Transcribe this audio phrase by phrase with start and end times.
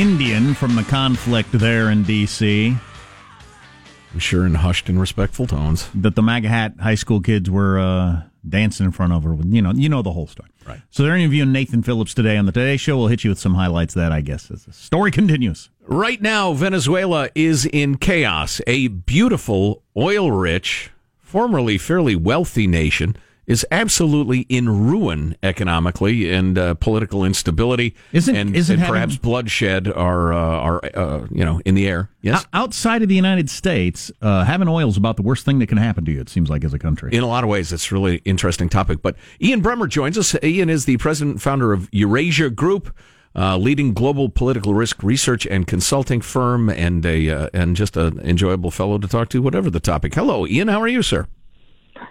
[0.00, 2.74] Indian from the conflict there in D.C.
[4.12, 5.90] I'm sure in hushed and respectful tones.
[5.94, 9.34] that the MAGA hat high school kids were uh, dancing in front of her.
[9.34, 10.48] You know, you know the whole story.
[10.66, 10.80] Right.
[10.88, 12.96] So they're interviewing Nathan Phillips today on the Today Show.
[12.96, 15.68] We'll hit you with some highlights of that, I guess, as the story continues.
[15.86, 18.62] Right now, Venezuela is in chaos.
[18.66, 23.16] A beautiful, oil rich, formerly fairly wealthy nation
[23.50, 29.16] is absolutely in ruin economically and uh, political instability Isn't- and, isn't and having- perhaps
[29.16, 32.08] bloodshed are uh, are uh, you know in the air.
[32.22, 32.46] Yes.
[32.52, 35.78] Outside of the United States, uh, having oil is about the worst thing that can
[35.78, 36.20] happen to you.
[36.20, 37.10] It seems like as a country.
[37.14, 39.00] In a lot of ways, it's a really interesting topic.
[39.02, 40.36] But Ian Bremmer joins us.
[40.42, 42.94] Ian is the president and founder of Eurasia Group,
[43.34, 48.20] uh, leading global political risk research and consulting firm, and a uh, and just an
[48.20, 50.14] enjoyable fellow to talk to, whatever the topic.
[50.14, 50.68] Hello, Ian.
[50.68, 51.26] How are you, sir?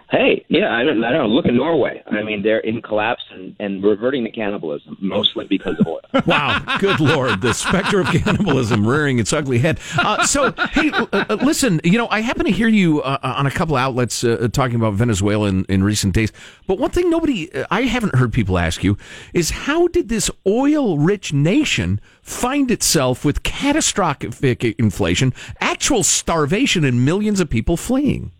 [0.09, 1.35] Hey, yeah, I don't, I don't know.
[1.35, 2.01] Look at Norway.
[2.07, 5.99] I mean, they're in collapse and, and reverting to cannibalism, mostly because of oil.
[6.25, 9.79] Wow, good lord, the specter of cannibalism rearing its ugly head.
[9.97, 13.45] Uh, so, hey, uh, uh, listen, you know, I happen to hear you uh, on
[13.45, 16.31] a couple outlets uh, talking about Venezuela in, in recent days.
[16.67, 18.97] But one thing nobody, uh, I haven't heard people ask you
[19.33, 27.39] is how did this oil-rich nation find itself with catastrophic inflation, actual starvation, and millions
[27.39, 28.31] of people fleeing?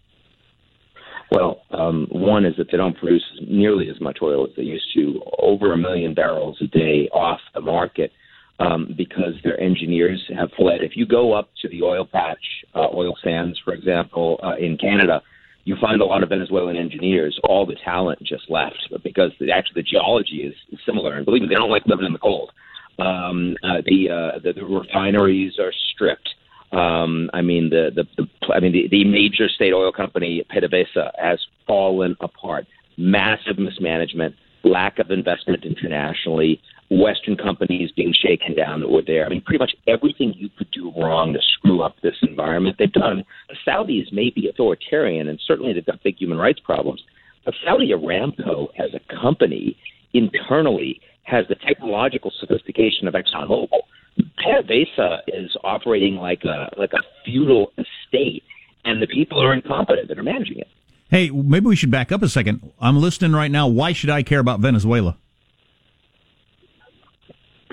[1.31, 4.87] Well, um, one is that they don't produce nearly as much oil as they used
[4.95, 8.11] to, over a million barrels a day off the market
[8.59, 10.81] um, because their engineers have fled.
[10.81, 14.77] If you go up to the oil patch, uh, oil sands, for example, uh, in
[14.77, 15.21] Canada,
[15.65, 17.39] you find a lot of Venezuelan engineers.
[17.43, 21.15] All the talent just left but because the, actually the geology is, is similar.
[21.15, 22.51] And believe me, they don't like living in the cold.
[22.97, 26.29] Um, uh, the, uh, the the refineries are stripped.
[26.71, 31.11] Um, I mean, the, the, the I mean, the, the major state oil company PDVSA
[31.17, 32.67] has fallen apart.
[32.97, 39.25] Massive mismanagement, lack of investment internationally, Western companies being shaken down that were there.
[39.25, 42.91] I mean, pretty much everything you could do wrong to screw up this environment, they've
[42.91, 43.23] done.
[43.47, 47.03] The Saudis may be authoritarian, and certainly they've got big human rights problems.
[47.45, 49.77] But Saudi Aramco, as a company,
[50.13, 53.81] internally has the technological sophistication of ExxonMobil.
[54.39, 58.43] PDVSA is operating like a like a feudal estate,
[58.85, 60.67] and the people are incompetent that are managing it.
[61.09, 62.71] Hey, maybe we should back up a second.
[62.79, 63.67] I'm listening right now.
[63.67, 65.17] Why should I care about Venezuela?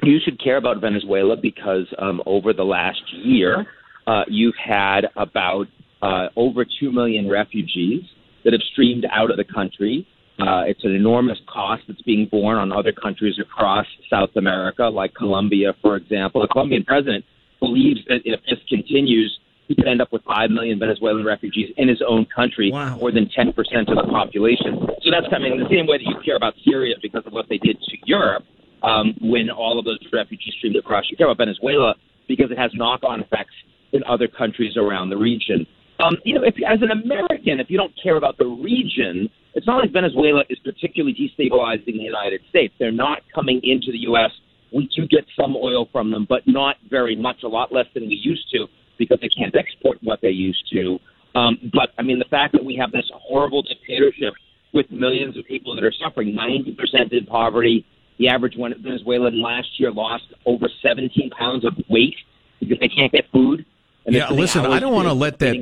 [0.03, 3.67] You should care about Venezuela because um, over the last year,
[4.07, 5.67] uh, you've had about
[6.01, 8.05] uh, over two million refugees
[8.45, 10.07] that have streamed out of the country.
[10.39, 15.15] Uh, it's an enormous cost that's being borne on other countries across South America, like
[15.15, 16.43] Colombia, for example.
[16.43, 17.25] The Colombian president
[17.59, 21.89] believes that if this continues, he could end up with 5 million Venezuelan refugees in
[21.89, 22.97] his own country, Wow.
[22.99, 23.49] more than 10%
[23.89, 24.79] of the population.
[25.03, 27.49] So that's coming in the same way that you care about Syria because of what
[27.49, 28.45] they did to Europe
[28.83, 31.05] um, when all of those refugees streamed across.
[31.11, 31.95] You care about Venezuela
[32.29, 33.55] because it has knock on effects
[33.93, 35.67] in other countries around the region.
[35.99, 39.67] Um, you know, if, as an American, if you don't care about the region, it's
[39.67, 42.75] not like Venezuela is particularly destabilizing the United States.
[42.79, 44.31] They're not coming into the U.S.
[44.73, 48.07] We do get some oil from them, but not very much, a lot less than
[48.07, 48.67] we used to
[48.99, 50.99] because they can't export what they used to.
[51.35, 54.35] Um, but, I mean, the fact that we have this horrible dictatorship
[54.75, 57.87] with millions of people that are suffering, 90% in poverty.
[58.19, 62.17] The average Venezuelan last year lost over 17 pounds of weight
[62.61, 63.65] because they can't get food.
[64.09, 65.55] Yeah, listen, I don't want to let that.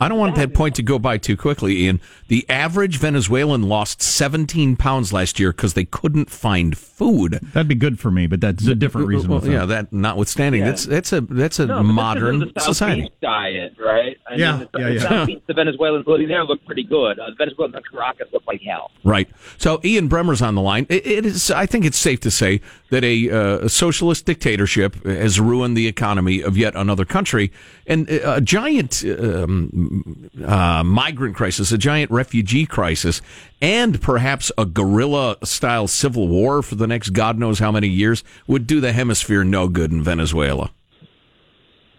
[0.00, 2.00] I don't want that point to go by too quickly, Ian.
[2.28, 7.40] The average Venezuelan lost 17 pounds last year because they couldn't find food.
[7.52, 9.28] That'd be good for me, but that's a different reason.
[9.30, 10.68] Well, yeah, that notwithstanding, Yeah.
[10.68, 13.00] that's that's a that's a No, modern this is the society.
[13.02, 14.16] Beach diet, right?
[14.30, 15.00] I Yeah, mean, the, yeah, the yeah.
[15.00, 17.18] South Beach, the Venezuelans living there look pretty good.
[17.18, 18.90] Uh, the Venezuelans in Caracas look like hell.
[19.02, 19.28] Right.
[19.58, 20.86] So Ian Bremmer's on the line.
[20.88, 21.50] It, it is.
[21.50, 22.60] I think it's safe to say
[22.90, 27.50] that a, uh, a socialist dictatorship has ruined the economy of yet another country,
[27.86, 33.20] and a giant um, uh, migrant crisis, a giant refugee crisis,
[33.60, 38.66] and perhaps a guerrilla-style civil war for the next God knows how many years would
[38.66, 40.72] do the hemisphere no good in Venezuela.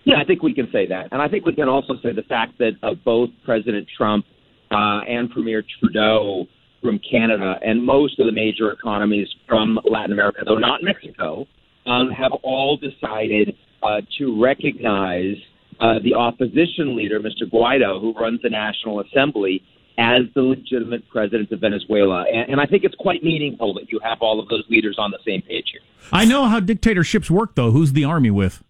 [0.03, 2.23] Yeah, I think we can say that, and I think we can also say the
[2.23, 4.25] fact that uh, both President Trump
[4.69, 6.45] uh, and Premier Trudeau
[6.81, 11.47] from Canada and most of the major economies from Latin America, though not Mexico,
[11.87, 15.35] um, have all decided uh, to recognize
[15.79, 17.51] uh, the opposition leader, Mr.
[17.51, 19.63] Guaido, who runs the National Assembly,
[19.97, 22.25] as the legitimate president of Venezuela.
[22.31, 25.11] And, and I think it's quite meaningful that you have all of those leaders on
[25.11, 25.81] the same page here.
[26.11, 27.71] I know how dictatorships work, though.
[27.71, 28.63] Who's the army with?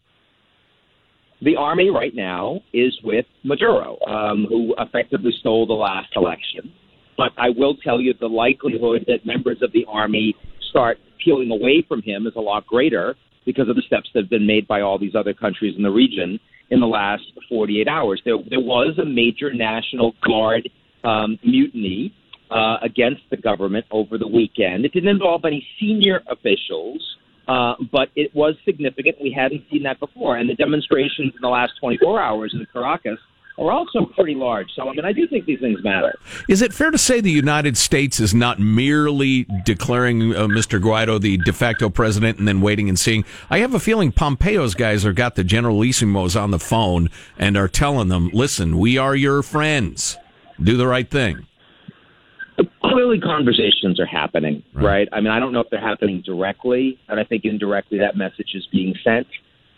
[1.42, 6.72] The army right now is with Maduro, um, who effectively stole the last election.
[7.18, 10.36] But I will tell you the likelihood that members of the army
[10.70, 14.30] start peeling away from him is a lot greater because of the steps that have
[14.30, 16.40] been made by all these other countries in the region
[16.72, 18.22] in the last 48 hours.
[18.26, 20.68] There, there was a major National Guard
[21.06, 22.14] um, mutiny
[22.52, 24.86] uh, against the government over the weekend.
[24.86, 27.18] It didn't involve any senior officials,
[27.48, 29.18] uh, but it was significant.
[29.22, 30.38] We hadn't seen that before.
[30.38, 33.20] And the demonstrations in the last 24 hours in Caracas
[33.58, 34.68] are also pretty large.
[34.76, 36.18] So, I mean, I do think these things matter.
[36.50, 40.80] Is it fair to say the United States is not merely declaring uh, Mr.
[40.80, 43.24] Guaido the de facto president and then waiting and seeing?
[43.50, 47.70] I have a feeling Pompeo's guys have got the Generalissimos on the phone and are
[47.70, 50.18] telling them, listen, we are your friends.
[50.64, 51.46] Do the right thing.
[52.84, 54.86] Clearly, conversations are happening, right.
[54.86, 55.10] right?
[55.12, 58.52] I mean, I don't know if they're happening directly, and I think indirectly that message
[58.54, 59.28] is being sent.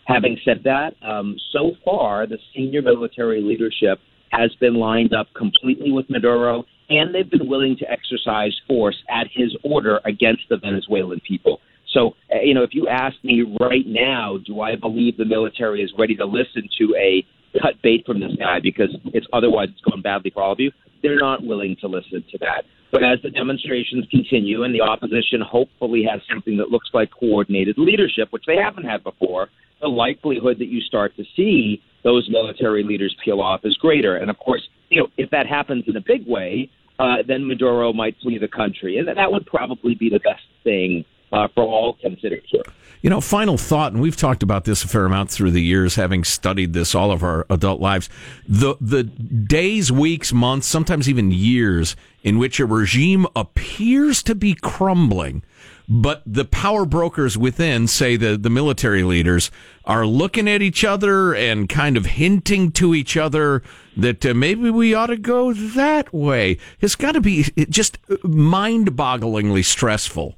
[0.06, 3.98] Having said that, um, so far the senior military leadership
[4.30, 9.26] has been lined up completely with Maduro, and they've been willing to exercise force at
[9.32, 11.60] his order against the Venezuelan people.
[11.92, 15.82] So, uh, you know, if you ask me right now, do I believe the military
[15.82, 17.24] is ready to listen to a
[17.60, 20.70] cut bait from this guy because it's otherwise it's going badly for all of you?
[21.02, 22.64] They're not willing to listen to that.
[22.90, 27.76] But as the demonstrations continue and the opposition hopefully has something that looks like coordinated
[27.78, 29.48] leadership, which they haven't had before,
[29.80, 34.16] the likelihood that you start to see those military leaders peel off is greater.
[34.16, 37.92] And of course, you know, if that happens in a big way, uh, then Maduro
[37.92, 41.94] might flee the country, and that would probably be the best thing uh, for all
[41.94, 42.62] considered here.
[43.00, 45.94] You know, final thought, and we've talked about this a fair amount through the years,
[45.94, 48.08] having studied this all of our adult lives.
[48.48, 51.94] The the days, weeks, months, sometimes even years
[52.24, 55.42] in which a regime appears to be crumbling
[55.88, 59.50] but the power brokers within, say the, the military leaders,
[59.86, 63.62] are looking at each other and kind of hinting to each other
[63.96, 66.58] that uh, maybe we ought to go that way.
[66.80, 70.36] It's got to be just mind bogglingly stressful.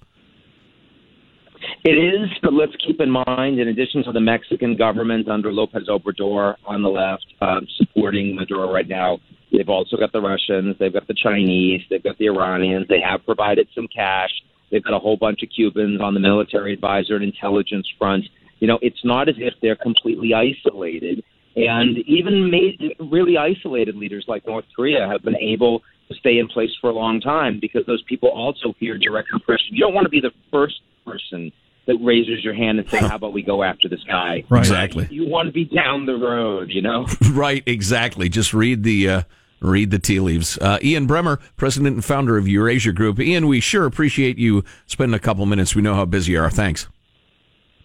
[1.82, 5.88] It is, but let's keep in mind, in addition to the Mexican government under Lopez
[5.88, 9.18] Obrador on the left um, supporting Maduro right now,
[9.50, 12.86] they've also got the Russians, they've got the Chinese, they've got the Iranians.
[12.88, 14.30] They have provided some cash
[14.70, 18.24] They've got a whole bunch of Cubans on the military advisor and intelligence front.
[18.60, 21.24] You know, it's not as if they're completely isolated.
[21.56, 26.46] And even made, really isolated leaders like North Korea have been able to stay in
[26.46, 29.68] place for a long time because those people also fear direct repression.
[29.70, 31.50] You don't want to be the first person
[31.86, 34.60] that raises your hand and say, "How about we go after this guy?" Right.
[34.60, 35.08] Exactly.
[35.10, 37.06] You want to be down the road, you know.
[37.32, 37.62] right.
[37.66, 38.28] Exactly.
[38.28, 39.22] Just read the uh,
[39.60, 40.58] read the tea leaves.
[40.58, 43.18] Uh, Ian Bremmer, president and founder of Eurasia Group.
[43.20, 45.74] Ian, we sure appreciate you spending a couple minutes.
[45.74, 46.50] We know how busy you are.
[46.50, 46.88] Thanks.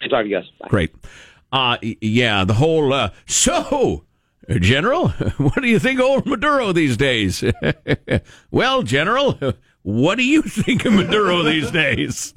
[0.02, 0.50] Good talking to you guys.
[0.60, 0.68] Bye.
[0.70, 0.96] Great.
[1.52, 4.04] Uh, yeah, the whole, uh, so,
[4.50, 5.08] General,
[5.38, 7.44] what do you think of old Maduro these days?
[8.52, 9.40] well, General,
[9.82, 12.35] what do you think of Maduro these days?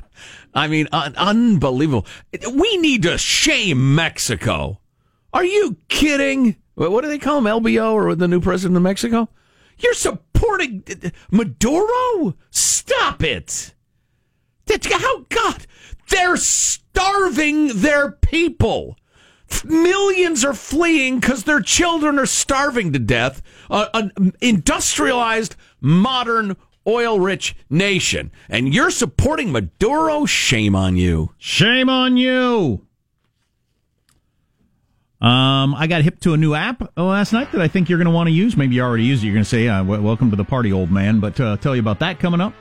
[0.55, 2.06] I mean, un- unbelievable.
[2.53, 4.81] We need to shame Mexico.
[5.33, 6.56] Are you kidding?
[6.75, 7.45] What do they call him?
[7.45, 9.29] LBO or the new president of Mexico?
[9.79, 10.85] You're supporting
[11.31, 12.37] Maduro?
[12.50, 13.75] Stop it.
[14.90, 15.67] How, God,
[16.11, 18.97] they're starving their people.
[19.64, 23.40] Millions are fleeing because their children are starving to death.
[23.71, 26.57] Uh, an industrialized, modern,
[26.88, 28.33] oil rich nation.
[28.49, 30.25] And you're supporting Maduro?
[30.25, 31.35] Shame on you.
[31.38, 32.85] Shame on you.
[35.21, 38.07] Um, I got hip to a new app last night that I think you're going
[38.07, 38.57] to want to use.
[38.57, 39.26] Maybe you already used it.
[39.26, 41.80] You're going to say, uh, "Welcome to the party, old man." But uh, tell you
[41.80, 42.54] about that coming up.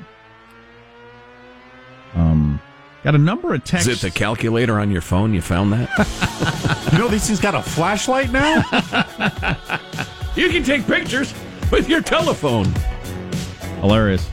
[2.16, 2.60] Um,
[3.04, 3.88] got a number of texts.
[3.88, 5.36] Is it the calculator on your phone?
[5.36, 6.90] You found that?
[6.94, 8.56] you know, these things got a flashlight now.
[10.36, 11.36] you can take pictures
[11.72, 12.74] with your telephone.
[13.82, 14.30] Hilarious.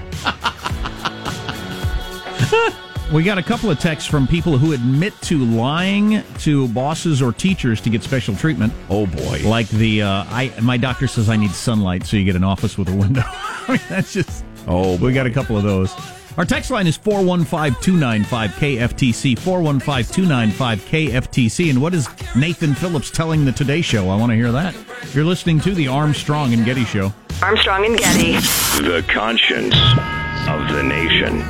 [3.13, 7.33] We got a couple of texts from people who admit to lying to bosses or
[7.33, 8.73] teachers to get special treatment.
[8.91, 9.43] Oh boy!
[9.45, 12.77] Like the uh, I, my doctor says I need sunlight, so you get an office
[12.77, 13.23] with a window.
[13.27, 14.45] I mean, that's just.
[14.67, 15.07] Oh, boy.
[15.07, 15.95] we got a couple of those.
[16.37, 21.71] Our text line is 415-295-KFTC, 415-295-KFTC.
[21.71, 24.09] And what is Nathan Phillips telling the Today Show?
[24.09, 24.75] I want to hear that.
[25.13, 27.13] You're listening to the Armstrong and Getty Show.
[27.41, 28.33] Armstrong and Getty.
[28.83, 29.77] The conscience
[30.49, 31.45] of the nation.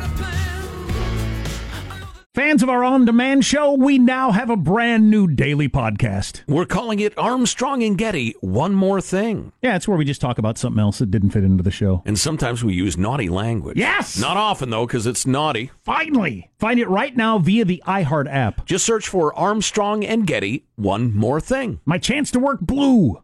[2.35, 6.43] Fans of our on demand show, we now have a brand new daily podcast.
[6.49, 9.53] We're calling it Armstrong and Getty One More Thing.
[9.63, 12.03] Yeah, it's where we just talk about something else that didn't fit into the show.
[12.05, 13.79] And sometimes we use naughty language.
[13.79, 14.19] Yes!
[14.19, 15.71] Not often, though, because it's naughty.
[15.83, 16.51] Finally!
[16.59, 18.67] Find it right now via the iHeart app.
[18.67, 21.79] Just search for Armstrong and Getty One More Thing.
[21.85, 23.23] My chance to work blue.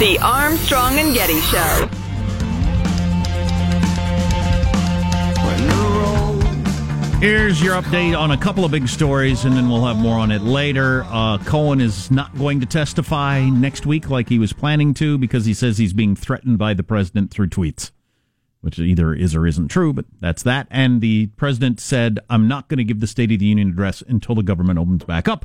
[0.00, 1.88] The Armstrong and Getty Show.
[7.18, 10.30] Here's your update on a couple of big stories, and then we'll have more on
[10.30, 11.04] it later.
[11.04, 15.44] Uh, Cohen is not going to testify next week like he was planning to because
[15.44, 17.90] he says he's being threatened by the president through tweets,
[18.62, 20.66] which either is or isn't true, but that's that.
[20.70, 24.02] And the president said, I'm not going to give the State of the Union address
[24.08, 25.44] until the government opens back up,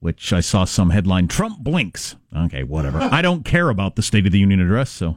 [0.00, 2.16] which I saw some headline Trump blinks.
[2.36, 2.98] Okay, whatever.
[3.00, 5.16] I don't care about the State of the Union address, so.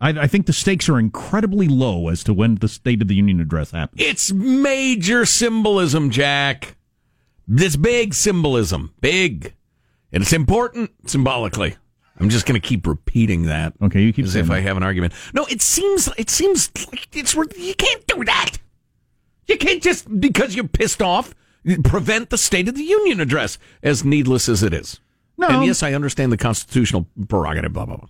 [0.00, 3.14] I, I think the stakes are incredibly low as to when the State of the
[3.14, 4.02] Union address happens.
[4.02, 6.76] It's major symbolism, Jack.
[7.48, 8.94] This big symbolism.
[9.00, 9.54] Big.
[10.12, 11.76] And it's important symbolically.
[12.18, 13.74] I'm just going to keep repeating that.
[13.80, 15.12] Okay, you keep as saying if I have an argument.
[15.34, 18.52] No, it seems it seems like it's you can't do that.
[19.46, 21.34] You can't just because you're pissed off
[21.84, 25.00] prevent the State of the Union address, as needless as it is.
[25.38, 25.48] No.
[25.48, 27.72] And yes, I understand the constitutional prerogative.
[27.72, 28.08] Blah blah blah.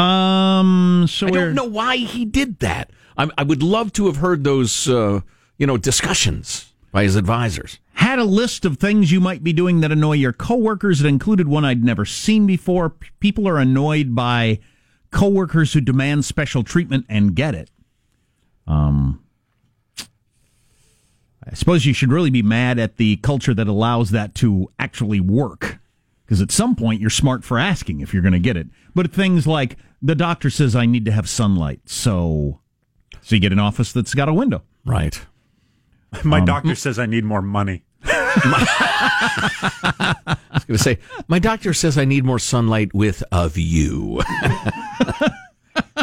[0.00, 2.90] Um, so I don't know why he did that.
[3.16, 5.20] I, I would love to have heard those, uh,
[5.58, 7.78] you know, discussions by his advisors.
[7.94, 11.00] had a list of things you might be doing that annoy your coworkers.
[11.00, 12.90] It included one I'd never seen before.
[12.90, 14.60] P- People are annoyed by
[15.10, 17.70] coworkers who demand special treatment and get it.
[18.66, 19.21] Um,
[21.50, 25.20] I suppose you should really be mad at the culture that allows that to actually
[25.20, 25.78] work.
[26.24, 28.68] Because at some point you're smart for asking if you're going to get it.
[28.94, 32.60] But things like the doctor says I need to have sunlight, so
[33.20, 34.62] so you get an office that's got a window.
[34.84, 35.20] Right.
[36.24, 37.82] My Um, doctor says I need more money.
[38.04, 39.16] I
[40.54, 44.20] was going to say, my doctor says I need more sunlight with a view.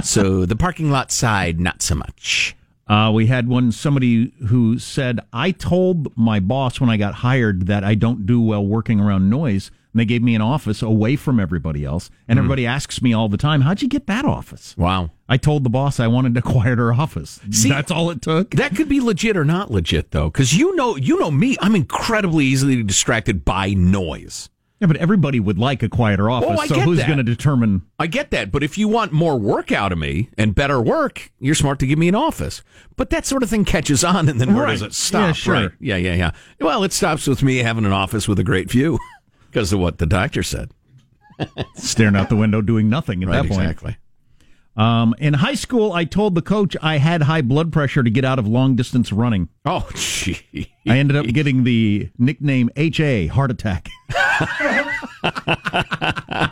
[0.03, 2.55] so the parking lot side, not so much.
[2.89, 7.67] Uh, we had one somebody who said, "I told my boss when I got hired
[7.67, 11.15] that I don't do well working around noise." And they gave me an office away
[11.15, 14.75] from everybody else, and everybody asks me all the time, "How'd you get that office?"
[14.77, 15.11] Wow.
[15.27, 17.39] I told the boss I wanted a quieter office.
[17.51, 18.51] See- That's all it took.
[18.51, 21.57] That could be legit or not legit, though, because you know, you know me.
[21.61, 24.49] I'm incredibly easily distracted by noise.
[24.79, 26.57] Yeah, but everybody would like a quieter office.
[26.57, 27.81] I so who's going to determine?
[27.99, 31.31] I get that, but if you want more work out of me and better work,
[31.39, 32.61] you're smart to give me an office.
[32.95, 35.21] But that sort of thing catches on, and then where does it stop?
[35.27, 35.53] Yeah, sure.
[35.53, 35.71] Right?
[35.81, 36.31] Yeah, yeah, yeah.
[36.61, 38.97] Well, it stops with me having an office with a great view
[39.51, 40.71] because of what the doctor said.
[41.75, 43.61] Staring out the window, doing nothing at Right, that point.
[43.61, 43.97] exactly.
[44.77, 48.23] Um, in high school, I told the coach I had high blood pressure to get
[48.23, 49.49] out of long distance running.
[49.65, 50.71] Oh, gee.
[50.87, 53.89] I ended up getting the nickname HA, heart attack.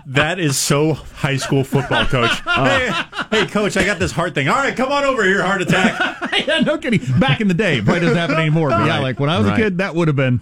[0.07, 2.31] That is so high school football, coach.
[2.41, 2.91] hey,
[3.31, 4.47] hey, coach, I got this heart thing.
[4.47, 5.97] All right, come on over here, heart attack.
[6.47, 7.01] yeah, no kidding.
[7.19, 8.69] Back in the day, probably doesn't happen anymore.
[8.69, 9.59] But yeah, like when I was Right.
[9.59, 10.41] a kid, that would have been.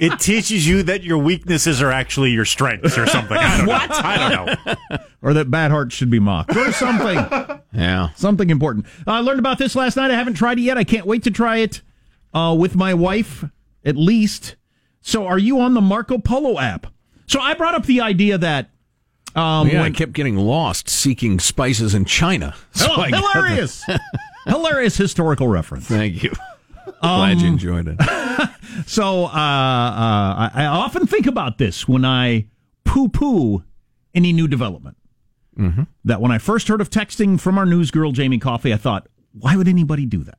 [0.00, 3.36] It teaches you that your weaknesses are actually your strengths or something.
[3.36, 3.90] I don't what?
[3.90, 3.96] know.
[4.02, 4.96] I don't know.
[5.22, 6.56] Or that bad hearts should be mocked.
[6.56, 7.16] Or something.
[7.72, 8.10] Yeah.
[8.14, 8.86] something important.
[9.06, 10.10] I learned about this last night.
[10.10, 10.78] I haven't tried it yet.
[10.78, 11.82] I can't wait to try it
[12.32, 13.44] uh, with my wife,
[13.84, 14.56] at least.
[15.06, 16.86] So, are you on the Marco Polo app?
[17.26, 18.70] So, I brought up the idea that.
[19.36, 22.54] Um, yeah, I kept getting lost seeking spices in China.
[22.72, 23.84] So Oh, hilarious.
[24.46, 25.86] hilarious historical reference.
[25.86, 26.32] Thank you.
[27.00, 28.00] Glad you enjoyed it.
[28.86, 32.46] So uh, uh, I, I often think about this when I
[32.84, 33.62] poo poo
[34.14, 34.96] any new development.
[35.56, 35.82] Mm-hmm.
[36.04, 39.06] That when I first heard of texting from our news girl, Jamie Coffey, I thought,
[39.32, 40.38] why would anybody do that?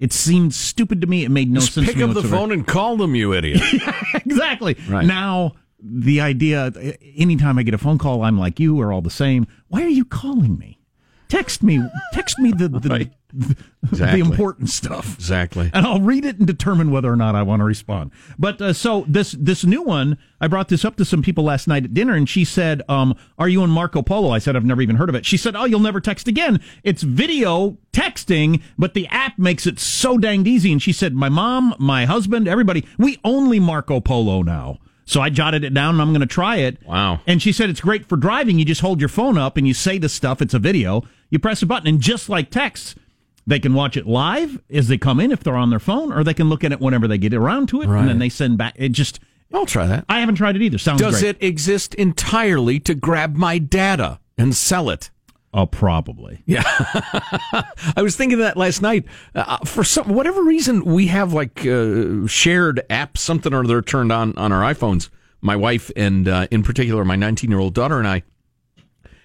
[0.00, 1.24] It seemed stupid to me.
[1.24, 3.34] It made no Just sense pick to me up the phone and call them, you
[3.34, 3.60] idiot.
[4.14, 4.76] exactly.
[4.88, 5.06] Right.
[5.06, 6.72] Now, the idea,
[7.16, 9.46] anytime I get a phone call, I'm like, you are all the same.
[9.68, 10.79] Why are you calling me?
[11.30, 11.80] Text me.
[12.12, 13.12] Text me the, the, Right.
[13.32, 13.56] the,
[13.90, 14.20] Exactly.
[14.20, 15.14] important stuff.
[15.14, 15.70] exactly.
[15.72, 18.10] and I'll read it and determine whether or not I want to respond.
[18.38, 21.66] But uh, so this this new one, I brought this up to some people last
[21.68, 24.64] night at dinner, and she said, um, "Are you on Marco Polo?" I said, "I've
[24.66, 26.60] never even heard of it." She said, "Oh, you'll never text again.
[26.82, 31.28] It's video texting, but the app makes it so danged easy." And she said, "My
[31.28, 34.78] mom, my husband, everybody, we only Marco Polo now."
[35.10, 36.78] So I jotted it down and I'm going to try it.
[36.86, 37.18] Wow.
[37.26, 38.60] And she said it's great for driving.
[38.60, 40.40] You just hold your phone up and you say the stuff.
[40.40, 41.02] It's a video.
[41.30, 42.94] You press a button, and just like texts,
[43.44, 46.22] they can watch it live as they come in if they're on their phone, or
[46.22, 48.00] they can look at it whenever they get around to it, Right.
[48.00, 48.74] and then they send back.
[48.76, 49.18] It just.
[49.52, 50.04] I'll try that.
[50.08, 50.78] I haven't tried it either.
[50.78, 51.36] Sounds Does great.
[51.36, 55.10] it exist entirely to grab my data and sell it?
[55.52, 56.42] Oh, probably.
[56.46, 56.62] Yeah,
[57.96, 59.04] I was thinking that last night.
[59.34, 64.12] Uh, for some whatever reason, we have like uh, shared apps, something or other turned
[64.12, 65.10] on on our iPhones.
[65.40, 68.22] My wife and uh, in particular my 19 year old daughter and I.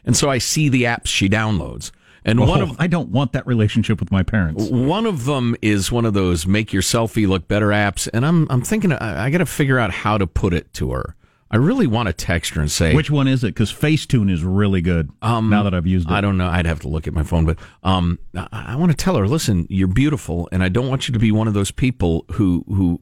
[0.03, 1.91] And so I see the apps she downloads,
[2.23, 4.67] and one Oh, of I don't want that relationship with my parents.
[4.69, 8.47] one of them is one of those make your selfie look better apps, and I'm
[8.49, 11.15] I'm thinking I, I got to figure out how to put it to her.
[11.51, 13.49] I really want to text her and say Which one is it?
[13.49, 15.11] Because Facetune is really good.
[15.21, 16.47] Um, now that I've used it, I don't know.
[16.47, 19.27] I'd have to look at my phone, but um, I, I want to tell her,
[19.27, 22.65] listen, you're beautiful, and I don't want you to be one of those people who
[22.67, 23.01] who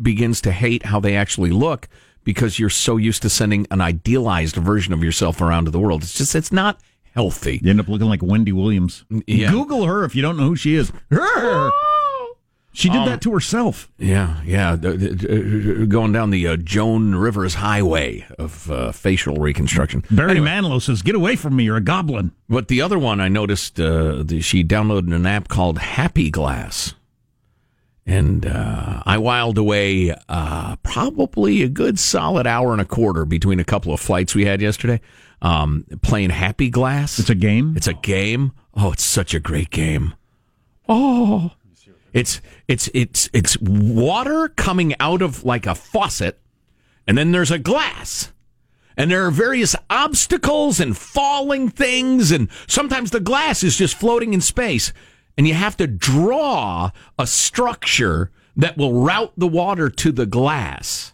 [0.00, 1.88] begins to hate how they actually look
[2.22, 6.02] because you're so used to sending an idealized version of yourself around to the world.
[6.02, 6.80] It's just it's not
[7.14, 7.60] healthy.
[7.62, 9.04] You end up looking like Wendy Williams.
[9.26, 9.50] Yeah.
[9.50, 10.92] Google her if you don't know who she is.
[11.10, 11.70] Her.
[12.76, 13.90] She did that to herself.
[13.96, 14.76] Yeah, yeah.
[14.76, 20.04] Going down the uh, Joan Rivers Highway of uh, facial reconstruction.
[20.10, 20.48] Barry Anyway.
[20.48, 21.64] Manilow says, "Get away from me!
[21.64, 25.48] You're a goblin." But the other one, I noticed uh, the, she downloaded an app
[25.48, 26.92] called Happy Glass.
[28.04, 33.58] And uh, I whiled away uh, probably a good solid hour and a quarter between
[33.58, 35.00] a couple of flights we had yesterday
[35.40, 37.18] um, playing Happy Glass.
[37.18, 37.72] It's a game.
[37.74, 38.52] It's a game.
[38.74, 40.14] Oh, it's such a great game.
[40.88, 41.52] Oh,
[42.16, 46.40] it's it's it's it's water coming out of like a faucet,
[47.06, 48.32] and then there's a glass.
[48.96, 54.32] And there are various obstacles and falling things, and sometimes the glass is just floating
[54.32, 54.94] in space.
[55.36, 61.12] And you have to draw a structure that will route the water to the glass.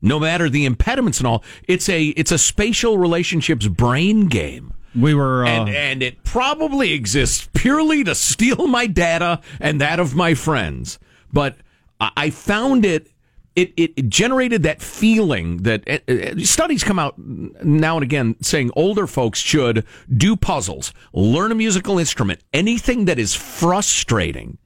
[0.00, 5.14] No matter the impediments and all, it's a it's a spatial relationships brain game we
[5.14, 5.44] were.
[5.44, 10.34] Uh, and and it probably exists purely to steal my data and that of my
[10.34, 10.98] friends.
[11.32, 11.56] But
[12.00, 13.08] I found it.
[13.54, 19.06] It, it generated that feeling that uh, studies come out now and again saying older
[19.06, 19.84] folks should
[20.16, 22.40] do puzzles, learn a musical instrument.
[22.54, 24.56] Anything that is frustrating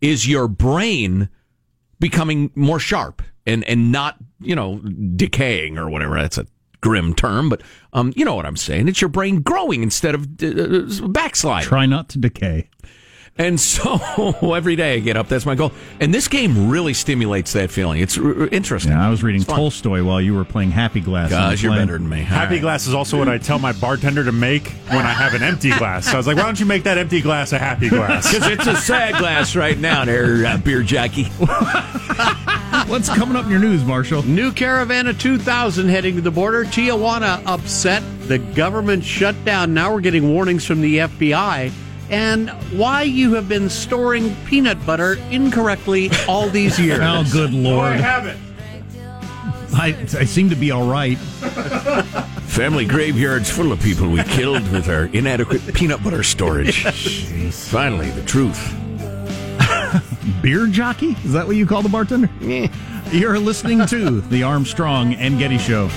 [0.00, 1.28] is your brain
[1.98, 6.14] becoming more sharp and and not you know decaying or whatever.
[6.14, 6.46] That's a
[6.80, 7.62] grim term, but
[7.92, 8.88] um, you know what I'm saying.
[8.88, 11.68] It's your brain growing instead of uh, backsliding.
[11.68, 12.68] try not to decay.
[13.38, 14.00] And so
[14.54, 15.28] every day I get up.
[15.28, 15.72] That's my goal.
[16.00, 18.00] And this game really stimulates that feeling.
[18.00, 18.92] It's r- r- interesting.
[18.92, 21.28] Yeah, I was reading Tolstoy while you were playing Happy Glass.
[21.30, 22.22] Gosh, you're better than me.
[22.22, 22.60] Happy All right.
[22.62, 25.68] glass is also what I tell my bartender to make when I have an empty
[25.70, 26.06] glass.
[26.06, 28.26] So I was like, why don't you make that empty glass a happy glass?
[28.36, 31.24] Because it's a sad glass right now, there, uh, beer jockey.
[32.86, 34.22] What's coming up in your news, Marshall?
[34.22, 36.64] New caravan of 2000 heading to the border.
[36.64, 38.02] Tijuana upset.
[38.28, 39.74] The government shut down.
[39.74, 41.72] Now we're getting warnings from the FBI.
[42.10, 47.00] And why you have been storing peanut butter incorrectly all these years.
[47.02, 47.92] Oh, good lord!
[47.92, 48.36] I have it.
[49.72, 49.88] I,
[50.18, 51.18] I seem to be all right.
[52.46, 56.84] Family graveyards full of people we killed with our inadequate peanut butter storage.
[57.52, 58.74] Finally, the truth.
[60.42, 61.16] Beer jockey?
[61.24, 62.30] Is that what you call the bartender?
[63.12, 65.88] You're listening to the Armstrong and Getty Show.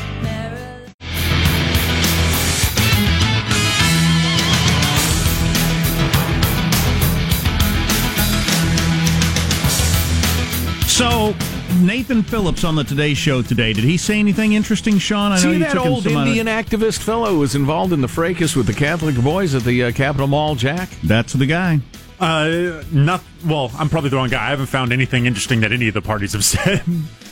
[11.81, 13.73] Nathan Phillips on the Today Show today.
[13.73, 15.31] Did he say anything interesting, Sean?
[15.31, 17.55] I know See you that took old some out of- Indian activist fellow who was
[17.55, 20.89] involved in the fracas with the Catholic boys at the uh, Capitol Mall, Jack?
[21.03, 21.79] That's the guy.
[22.19, 23.71] Uh, not well.
[23.77, 24.45] I'm probably the wrong guy.
[24.45, 26.83] I haven't found anything interesting that any of the parties have said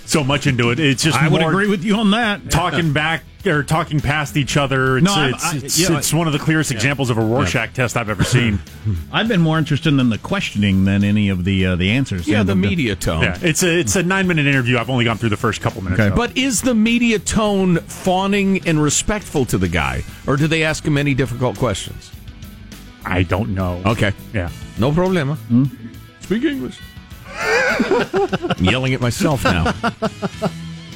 [0.10, 0.80] so much into it.
[0.80, 2.50] It's just I would agree with you on that.
[2.52, 4.98] talking back or talking past each other.
[4.98, 7.22] It's, No, I'm- it's, I- it's, yeah, it's one of the clearest examples of a
[7.22, 8.60] Rorschach test I've ever seen.
[9.12, 12.28] I've been more interested in the questioning than any of the uh, the answers.
[12.28, 13.24] Yeah, And the media tone.
[13.24, 14.78] yeah, it's a it's a nine minute interview.
[14.78, 16.02] I've only gone through the first couple minutes.
[16.02, 16.16] Okay.
[16.16, 20.86] But is the media tone fawning and respectful to the guy, or do they ask
[20.86, 22.12] him any difficult questions?
[23.06, 23.82] I don't know.
[23.86, 24.50] Okay, Yeah.
[24.78, 25.38] no problema.
[26.22, 26.78] Speak English.
[27.80, 29.74] I'm yelling at myself now.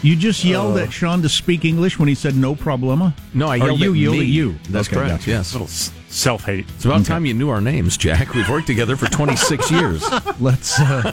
[0.04, 3.14] You just yelled at Sean to speak English when he said no problema.
[3.36, 4.22] No, I Or yelled you at yelled me.
[4.22, 4.56] at you.
[4.70, 5.12] That's Okay, correct.
[5.20, 5.30] gotcha.
[5.30, 5.54] Yes.
[5.54, 6.66] Little self hate.
[6.76, 8.34] It's about time you knew our names, Jack.
[8.34, 10.04] We've worked together for 26 years.
[10.40, 11.12] Let's uh,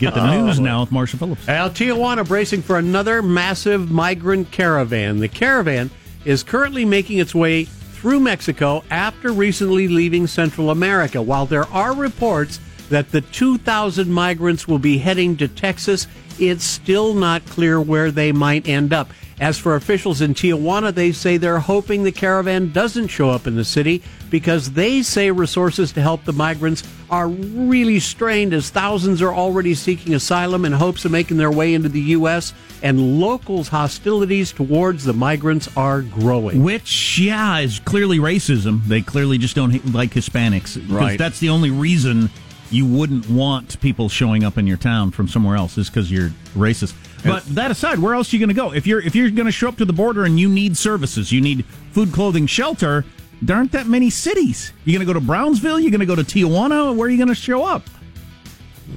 [0.00, 1.48] get the news now with Marshall Phillips.
[1.48, 5.20] Al Tijuana bracing for another massive migrant caravan.
[5.20, 5.90] The caravan
[6.24, 11.22] is currently making its way through Mexico after recently leaving Central America.
[11.22, 12.58] While there are reports
[12.88, 16.06] that the 2,000 migrants will be heading to Texas,
[16.38, 19.10] it's still not clear where they might end up.
[19.38, 23.54] As for officials in Tijuana, they say they're hoping the caravan doesn't show up in
[23.54, 29.20] the city because they say resources to help the migrants are really strained as thousands
[29.20, 32.54] are already seeking asylum in hopes of making their way into the U.S.
[32.82, 36.64] and locals' hostilities towards the migrants are growing.
[36.64, 38.84] Which, yeah, is clearly racism.
[38.84, 40.82] They clearly just don't like Hispanics.
[40.88, 41.18] Right.
[41.18, 42.30] That's the only reason
[42.70, 46.30] you wouldn't want people showing up in your town from somewhere else is because you're
[46.54, 46.94] racist.
[47.24, 48.72] But that aside, where else are you going to go?
[48.72, 51.32] If you're if you're going to show up to the border and you need services,
[51.32, 53.04] you need food, clothing, shelter.
[53.42, 54.72] There aren't that many cities.
[54.84, 55.78] You're going to go to Brownsville.
[55.80, 56.94] You're going to go to Tijuana.
[56.96, 57.82] Where are you going to show up?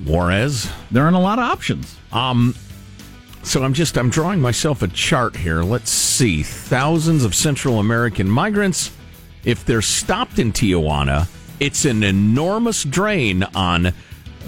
[0.05, 0.69] Juarez.
[0.91, 1.97] There aren't a lot of options.
[2.11, 2.55] Um,
[3.43, 5.63] So I'm just I'm drawing myself a chart here.
[5.63, 6.43] Let's see.
[6.43, 8.91] Thousands of Central American migrants.
[9.45, 11.27] If they're stopped in Tijuana,
[11.59, 13.91] it's an enormous drain on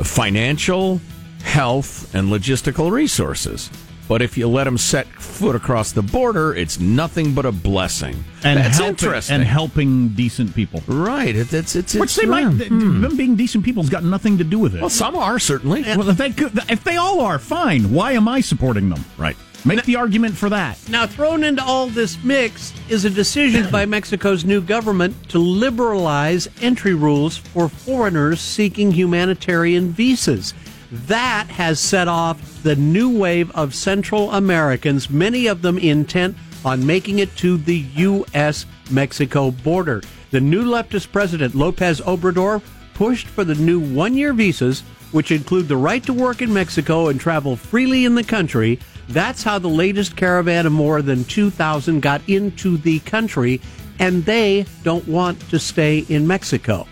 [0.04, 1.02] financial,
[1.44, 3.70] health, and logistical resources.
[4.08, 8.26] But if you let them set foot across the border, it's nothing but a blessing.
[8.44, 9.36] And That's helping, interesting.
[9.36, 10.82] And helping decent people.
[10.88, 11.34] right.
[11.34, 12.52] It, it's it's, Which it's they might.
[12.52, 12.68] yeah.
[12.68, 14.82] Them being decent people's got nothing to do with it.
[14.82, 15.84] Well, some are certainly.
[15.84, 17.94] Well, if they could, if they all are, fine.
[17.94, 19.06] Why am I supporting them?
[19.18, 19.38] Right.
[19.64, 20.80] Make the argument for that.
[20.90, 26.48] Now, thrown into all this mix is a decision by Mexico's new government to liberalize
[26.62, 30.56] entry rules for foreigners seeking humanitarian visas.
[30.92, 36.86] That has set off the new wave of Central Americans, many of them intent on
[36.86, 38.66] making it to the U.S.
[38.90, 40.02] Mexico border.
[40.32, 42.62] The new leftist president, Lopez Obrador,
[42.96, 47.08] pushed for the new one year visas, which include the right to work in Mexico
[47.10, 48.80] and travel freely in the country.
[49.10, 53.60] That's how the latest caravan of more than 2,000 got into the country,
[54.00, 56.88] and they don't want to stay in Mexico.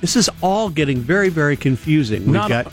[0.00, 2.22] This is all getting very, very confusing.
[2.24, 2.72] We've Not- got.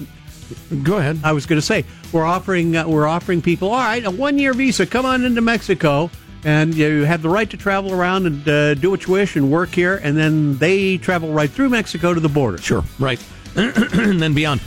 [0.82, 1.20] Go ahead.
[1.26, 4.40] I was going to say we're offering uh, we're offering people all right a one
[4.40, 4.86] year visa.
[4.86, 6.10] Come on into Mexico,
[6.46, 9.52] and you have the right to travel around and uh, do what you wish and
[9.52, 10.00] work here.
[10.02, 12.60] And then they travel right through Mexico to the border.
[12.60, 13.22] Sure, right.
[13.58, 14.62] and then beyond.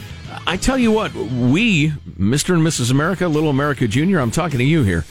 [0.47, 2.53] I tell you what, we, Mr.
[2.55, 2.91] and Mrs.
[2.91, 5.05] America, Little America Junior, I'm talking to you here.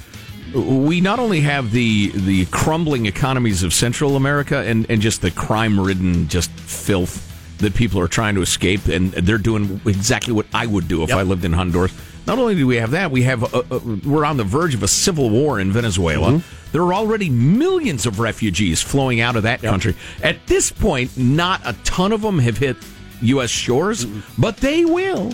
[0.55, 5.31] We not only have the the crumbling economies of Central America and, and just the
[5.31, 10.47] crime ridden just filth that people are trying to escape, and they're doing exactly what
[10.53, 11.19] I would do if Yep.
[11.19, 11.93] I lived in Honduras.
[12.27, 14.83] Not only do we have that, we have uh, uh, we're on the verge of
[14.83, 16.43] a civil war in Venezuela.
[16.73, 19.95] There are already millions of refugees flowing out of that country.
[20.23, 22.77] At this point, not a ton of them have hit
[23.23, 23.51] U.S.
[23.51, 24.41] shores, mm-hmm.
[24.41, 25.33] but they will.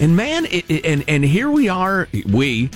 [0.00, 2.70] And man, it, it- and and here we are, we,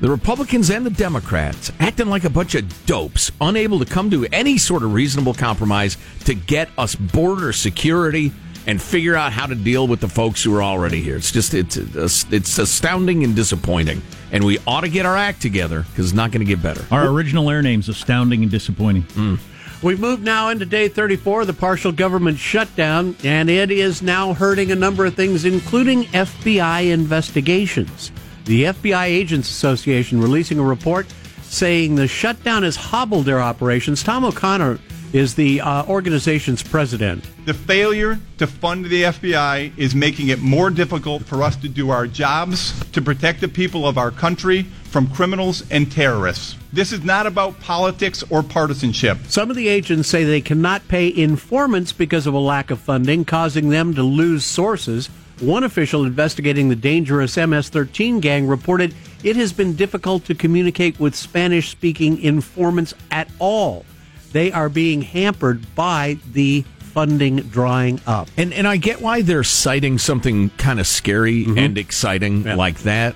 [0.00, 4.26] the Republicans and the Democrats, acting like a bunch of dopes, unable to come to
[4.32, 8.32] any sort of reasonable compromise to get us border security
[8.66, 11.16] and figure out how to deal with the folks who are already here.
[11.16, 15.82] It's just it's it's astounding and disappointing, and we ought to get our act together
[15.90, 16.84] because it's not going to get better.
[16.90, 19.02] Our original air name's astounding and disappointing.
[19.02, 19.38] Mm.
[19.82, 24.32] We've moved now into day 34 of the partial government shutdown, and it is now
[24.32, 28.12] hurting a number of things, including FBI investigations.
[28.44, 34.04] The FBI Agents Association releasing a report saying the shutdown has hobbled their operations.
[34.04, 34.78] Tom O'Connor
[35.12, 37.28] is the uh, organization's president.
[37.44, 41.90] The failure to fund the FBI is making it more difficult for us to do
[41.90, 46.56] our jobs to protect the people of our country from criminals and terrorists.
[46.72, 49.18] This is not about politics or partisanship.
[49.26, 53.24] Some of the agents say they cannot pay informants because of a lack of funding,
[53.24, 55.08] causing them to lose sources.
[55.40, 61.00] One official investigating the dangerous MS 13 gang reported it has been difficult to communicate
[61.00, 63.86] with Spanish speaking informants at all.
[64.32, 68.28] They are being hampered by the funding drying up.
[68.36, 71.58] And and I get why they're citing something kind of scary mm-hmm.
[71.58, 73.14] and exciting like that,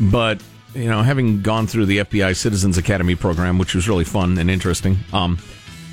[0.00, 0.40] but
[0.74, 4.50] you know, having gone through the FBI Citizens Academy program, which was really fun and
[4.50, 5.38] interesting, um,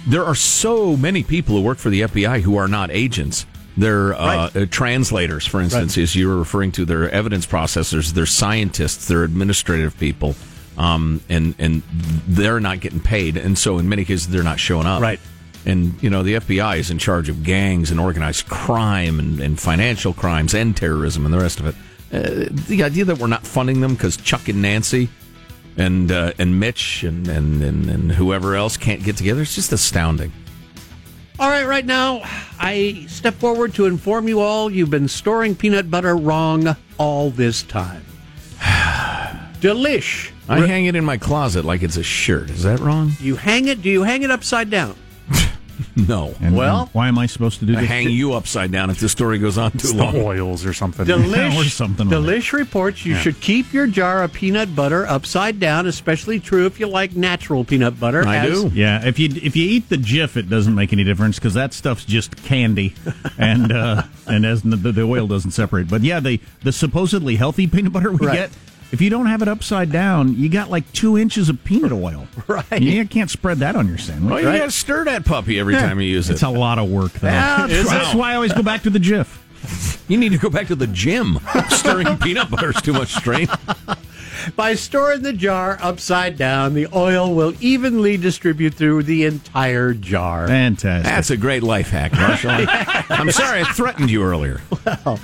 [0.08, 3.46] there are so many people who work for the FBI who are not agents.
[3.76, 4.56] They're uh, Right.
[4.56, 6.86] uh, translators, for instance, as you were referring to.
[6.86, 8.14] They're evidence processors.
[8.14, 9.08] They're scientists.
[9.08, 10.36] They're administrative people,
[10.78, 11.84] um, and and
[12.28, 13.38] they're not getting paid.
[13.38, 15.02] And so, in many cases, they're not showing up.
[15.02, 15.20] Right.
[15.66, 19.60] And, you know, the FBI is in charge of gangs and organized crime and, and
[19.60, 21.76] financial crimes and terrorism and the rest of it.
[22.12, 25.10] Uh, the idea that we're not funding them because Chuck and Nancy
[25.76, 29.72] and uh, and Mitch and, and, and, and whoever else can't get together, it's just
[29.72, 30.32] astounding.
[31.40, 32.22] All right, right now,
[32.60, 37.62] I step forward to inform you all you've been storing peanut butter wrong all this
[37.62, 38.04] time.
[39.62, 40.32] Delish.
[40.50, 42.50] I hang it in my closet like it's a shirt.
[42.50, 43.12] Is that wrong?
[43.20, 44.96] You hang it, do you hang it upside down?
[45.98, 46.36] No.
[46.40, 47.86] And, Well- and why am I supposed to do this?
[47.88, 50.16] hang you upside down if this story goes on too long.
[50.16, 51.06] oils or something.
[51.08, 55.60] Delish, Or something like Delish reports you should keep your jar of peanut butter upside
[55.60, 58.26] down, especially true if you like natural peanut butter.
[58.28, 58.72] I do.
[58.74, 61.74] Yeah, if you if you eat the Jif, it doesn't make any difference because that
[61.74, 62.94] stuff's just candy,
[63.38, 65.90] and uh, and as the, the oil doesn't separate.
[65.90, 68.36] But yeah, the the supposedly healthy peanut butter we Right.
[68.36, 68.52] get,
[68.92, 72.28] if you don't have it upside down, you got like two inches of peanut oil.
[72.48, 72.82] Right.
[72.82, 74.32] You can't spread that on your sandwich.
[74.32, 74.60] Well, you right?
[74.60, 76.34] got to stir that puppy every time you use it.
[76.34, 77.28] It's a lot of work, though.
[77.28, 79.28] Yeah, that's why I always go back to the Jif.
[80.08, 81.38] You need to go back to the gym.
[81.68, 83.50] Stirring peanut butter is too much strain.
[84.56, 90.48] By storing the jar upside down, the oil will evenly distribute through the entire jar.
[90.48, 91.04] Fantastic.
[91.06, 92.52] That's a great life hack, Marshall.
[93.10, 94.62] I'm sorry I threatened you earlier.
[94.86, 95.20] Well,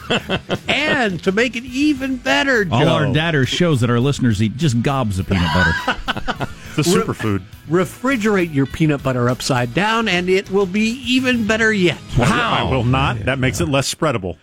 [0.67, 4.57] and to make it even better, Joe, All our data shows that our listeners eat
[4.57, 6.49] just gobs of peanut butter.
[6.75, 7.43] The superfood.
[7.69, 11.99] refrigerate your peanut butter upside down, and it will be even better yet.
[12.17, 13.19] I will not.
[13.25, 14.37] That makes it less spreadable.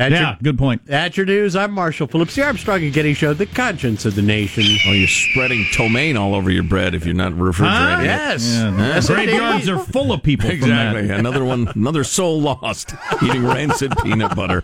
[0.00, 0.86] That's yeah, your, good point.
[0.86, 1.54] that's your news.
[1.54, 4.64] I'm Marshall Phillips, the Armstrong and Getty Show, the conscience of the nation.
[4.86, 8.04] Oh, you're spreading ptomaine all over your bread if you're not refrigerating it.
[8.04, 8.50] Yes.
[8.50, 11.00] Yeah, Yes, graveyards are full of people Exactly.
[11.02, 11.18] from that.
[11.20, 14.62] Another one, another soul lost eating rancid peanut butter.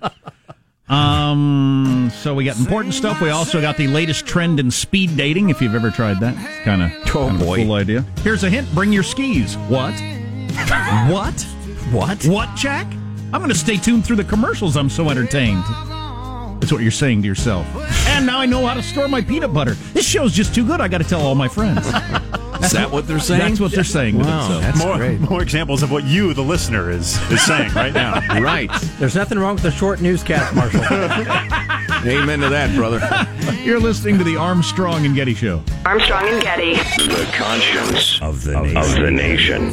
[0.89, 3.21] Um, so we got important stuff.
[3.21, 5.51] We also got the latest trend in speed dating.
[5.51, 7.57] If you've ever tried that, it's kind of Oh, kind of a boy.
[7.59, 8.07] cool idea.
[8.23, 9.57] Here's a hint: bring your skis.
[9.69, 9.93] What?
[11.11, 11.43] what?
[11.93, 12.25] What?
[12.27, 12.87] What, Jack?
[13.33, 14.77] I'm going to stay tuned through the commercials.
[14.77, 15.63] I'm so entertained.
[16.61, 17.67] That's what you're saying to yourself.
[18.09, 19.75] And now I know how to store my peanut butter.
[19.93, 20.81] This show's just too good.
[20.81, 21.87] I got to tell all my friends.
[22.65, 23.41] Is that what they're saying?
[23.41, 24.65] That's what they're saying to Wow, themselves.
[24.67, 25.21] that's More, great.
[25.21, 28.15] more examples of what you, the listener, is is saying right now.
[28.41, 28.71] Right.
[28.99, 30.81] There's nothing wrong with a short newscast, Marshall.
[32.07, 32.99] Amen to that, brother.
[33.63, 35.63] You're listening to the Armstrong and Getty Show.
[35.85, 36.75] Armstrong and Getty.
[36.75, 38.77] The conscience of the nation.
[38.79, 39.73] Of the nation.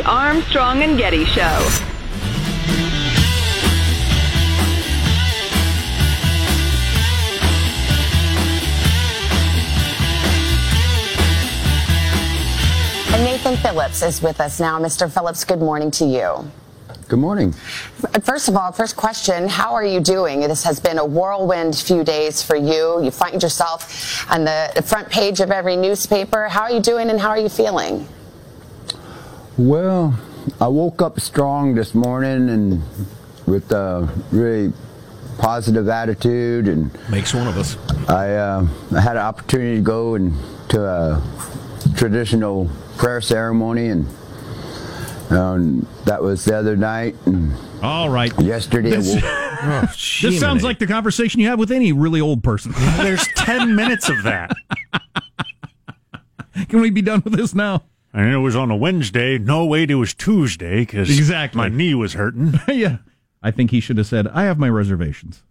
[0.00, 1.42] The Armstrong and Getty Show.
[13.12, 14.80] And Nathan Phillips is with us now.
[14.80, 15.12] Mr.
[15.12, 16.50] Phillips, good morning to you.
[17.08, 17.52] Good morning.
[18.22, 20.40] First of all, first question, how are you doing?
[20.40, 23.02] This has been a whirlwind few days for you.
[23.04, 26.48] You find yourself on the front page of every newspaper.
[26.48, 28.08] How are you doing and how are you feeling?
[29.56, 30.18] Well,
[30.60, 32.82] I woke up strong this morning and
[33.46, 34.72] with a really
[35.38, 37.76] positive attitude, and Makes one of us.
[38.08, 40.32] I, uh, I had an opportunity to go and
[40.70, 41.22] to a
[41.96, 44.06] traditional prayer ceremony, and
[45.30, 47.16] um, that was the other night.
[47.26, 48.32] And All right.
[48.40, 49.90] yesterday, This- I woke,
[50.22, 52.72] This sounds like the conversation you have with any really old person.
[52.98, 54.52] There's 10 minutes of that.
[56.68, 57.82] Can we be done with this now?
[58.12, 59.38] And it was on a Wednesday.
[59.38, 61.56] No, wait, it was Tuesday because Exactly.
[61.58, 62.54] my knee was hurting.
[62.68, 62.98] yeah.
[63.42, 65.42] I think he should have said, I have my reservations.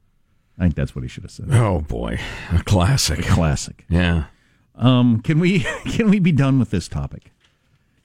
[0.58, 1.48] I think that's what he should have said.
[1.52, 2.20] Oh boy,
[2.52, 3.24] a classic.
[3.24, 3.86] Classic.
[3.90, 4.26] Yeah.
[4.76, 7.32] Um, can we can we be done with this topic?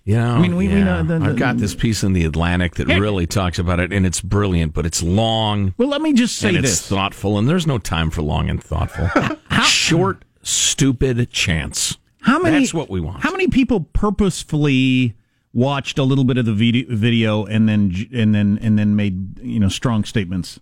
[0.04, 0.84] Yeah, I mean, we- we yeah.
[0.84, 3.80] know the- the- I've got this piece in the Atlantic that Here- really talks about
[3.80, 6.86] it, and it's brilliant, but it's long Well, let me just say and it's this.
[6.88, 9.08] thoughtful, and there's no time for long and thoughtful.
[9.64, 11.96] Short, stupid chance.
[12.24, 12.60] How many?
[12.60, 13.22] That's what we want.
[13.22, 15.14] How many people purposefully
[15.52, 19.38] watched a little bit of the video, video and then and then and then made
[19.40, 20.58] you know strong statements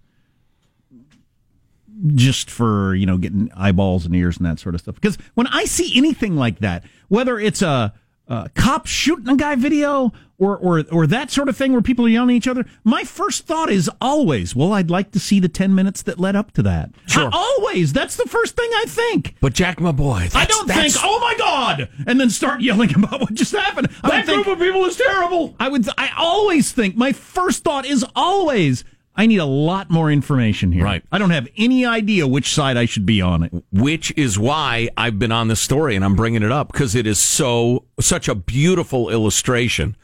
[2.14, 4.96] just for you know getting eyeballs and ears and that sort of stuff?
[4.96, 7.94] Because when I see anything like that, whether it's a,
[8.28, 12.04] a cop shooting a guy video or or or that sort of thing where people
[12.06, 15.38] are yelling at each other, my first thought is always, well, I'd like to see
[15.40, 16.90] the ten minutes that led up to that.
[17.06, 17.28] Sure.
[17.32, 19.36] I- always, that's the first thing I think.
[19.40, 23.20] But Jack, my boy, I don't think, oh my god, and then start yelling about
[23.20, 23.88] what just happened.
[24.02, 25.54] I that would think, group of people is terrible.
[25.60, 25.86] I would.
[25.98, 26.96] I always think.
[26.96, 30.84] My first thought is always, I need a lot more information here.
[30.84, 31.04] Right.
[31.12, 33.52] I don't have any idea which side I should be on it.
[33.70, 37.06] which is why I've been on this story and I'm bringing it up because it
[37.06, 39.96] is so such a beautiful illustration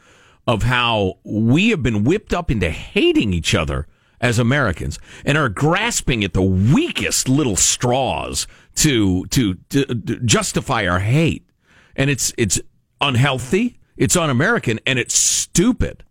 [0.45, 3.87] of how we have been whipped up into hating each other
[4.21, 8.45] as Americans and are grasping at the weakest little straws
[8.75, 11.49] to to, to, to justify our hate
[11.95, 12.59] and it's it's
[13.01, 16.03] unhealthy it's un-American and it's stupid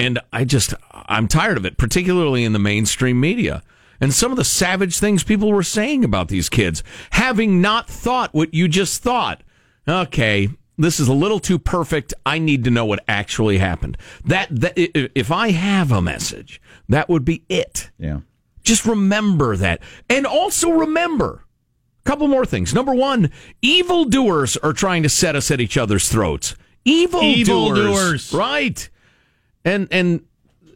[0.00, 3.62] and I just I'm tired of it particularly in the mainstream media
[4.00, 8.32] and some of the savage things people were saying about these kids, having not thought
[8.32, 9.42] what you just thought.
[9.86, 12.14] Okay, this is a little too perfect.
[12.24, 13.98] I need to know what actually happened.
[14.24, 17.90] That, that if I have a message, that would be it.
[17.98, 18.20] Yeah.
[18.62, 21.44] Just remember that, and also remember
[22.04, 22.74] a couple more things.
[22.74, 23.30] Number one,
[23.62, 26.54] evildoers are trying to set us at each other's throats.
[26.84, 28.32] Evildoers, Evildoers.
[28.32, 28.88] right?
[29.64, 30.24] And and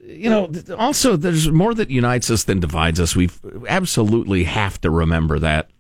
[0.06, 3.16] you know, also there's more that unites us than divides us.
[3.16, 3.30] We
[3.68, 5.70] absolutely have to remember that.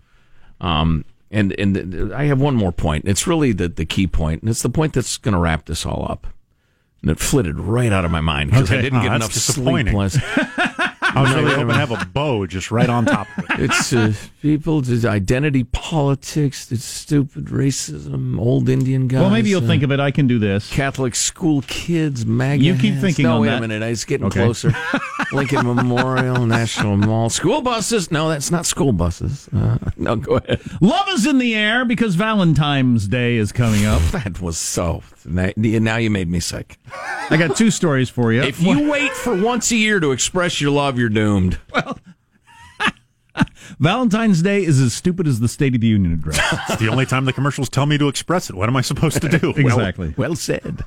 [0.60, 3.04] Um, and and I have one more point.
[3.06, 5.84] It's really the the key point, and it's the point that's going to wrap this
[5.84, 6.26] all up.
[7.02, 9.92] And it flitted right out of my mind because I didn't Oh, get enough sleep
[9.92, 10.18] last.
[11.14, 13.60] I was really hoping to have a bow just right on top of it.
[13.70, 19.20] It's uh, people, it's identity politics, it's stupid racism, old Indian guys.
[19.20, 20.00] Well, maybe you'll uh, think of it.
[20.00, 20.70] I can do this.
[20.70, 22.62] Catholic school kids, MAGA.
[22.62, 23.02] You keep hats.
[23.04, 23.58] thinking No, on wait that.
[23.58, 23.82] a minute.
[23.82, 24.42] It's getting Okay.
[24.44, 24.74] closer.
[25.32, 28.10] Lincoln Memorial, National Mall, school buses.
[28.10, 29.48] No, that's not school buses.
[29.54, 30.60] Uh, no, go ahead.
[30.80, 34.02] Love is in the air because Valentine's Day is coming up.
[34.14, 35.02] That was so.
[35.26, 36.78] Now now you made me sick.
[37.30, 38.42] I got two stories for you.
[38.42, 41.58] If you wait for once a year to express your love, you're doomed.
[41.74, 41.98] Well,
[43.80, 46.38] Valentine's Day is as stupid as the State of the Union address.
[46.70, 48.54] It's the only time the commercials tell me to express it.
[48.54, 49.50] What am I supposed to do?
[49.56, 50.14] exactly.
[50.16, 50.84] Well said.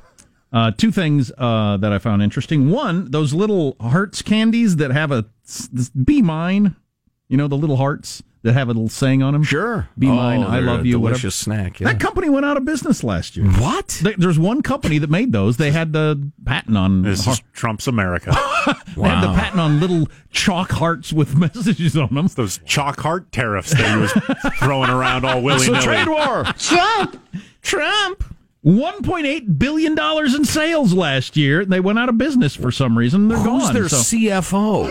[0.54, 2.70] Uh, two things uh, that I found interesting.
[2.70, 6.78] One, those little hearts candies that have a this be mine.
[7.30, 9.44] You know the little hearts that have a little saying on them.
[9.44, 9.90] Sure.
[10.00, 10.44] Be Oh, mine.
[10.44, 10.94] I love a you.
[10.94, 11.62] delicious whatever.
[11.64, 11.88] snack, yeah.
[11.92, 13.46] That company went out of business last year.
[13.48, 14.00] What?
[14.02, 15.58] They- There's one company that made those.
[15.58, 17.02] They had the patent on.
[17.02, 18.32] This is Trump's America.
[18.98, 22.28] They had the patent on little chalk hearts with messages on them.
[22.36, 24.12] Those chalk heart tariffs that he was
[24.60, 25.84] throwing around all willy It's nilly.
[25.84, 26.44] trade war.
[26.58, 27.22] Trump.
[27.62, 28.24] Trump.
[28.66, 29.98] $1.8 billion
[30.36, 31.64] in sales last year.
[31.64, 33.28] They went out of business for some reason.
[33.30, 33.74] They're Who's gone.
[33.74, 34.90] their so- CFO?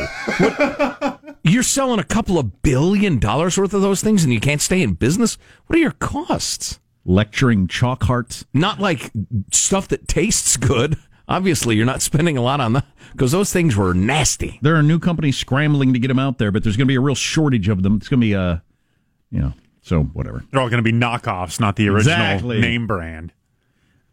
[1.46, 4.60] What- you're selling a couple of billion dollars worth of those things and you can't
[4.60, 5.38] stay in business?
[5.66, 6.80] What are your costs?
[7.04, 8.44] Lecturing chalk hearts.
[8.52, 9.10] Not like
[9.52, 10.96] stuff that tastes good.
[11.28, 14.58] Obviously, you're not spending a lot on that because those things were nasty.
[14.62, 16.96] There are new companies scrambling to get them out there, but there's going to be
[16.96, 17.96] a real shortage of them.
[17.96, 18.62] It's going to be a,
[19.30, 20.44] you know, so whatever.
[20.50, 22.60] They're all going to be knockoffs, not the original Exactly.
[22.60, 23.32] name brand.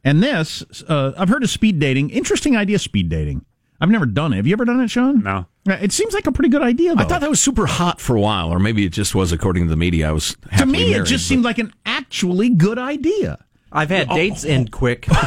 [0.03, 2.09] And this, uh, I've heard of speed dating.
[2.09, 3.45] Interesting idea, speed dating.
[3.83, 4.37] I've never done it.
[4.37, 5.21] Have you ever done it, Sean?
[5.23, 5.45] No.
[5.65, 7.01] It seems like a pretty good idea, though.
[7.03, 9.65] I thought that was super hot for a while, or maybe it just was according
[9.65, 10.07] to the media.
[10.07, 13.43] I was to happily me, it just but- seemed like an actually good idea.
[13.73, 15.05] I've had dates end quick.